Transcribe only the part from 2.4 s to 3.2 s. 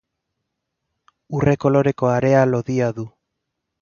lodia du.